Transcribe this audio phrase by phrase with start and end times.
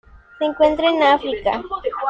[0.39, 1.61] Se encuentran en África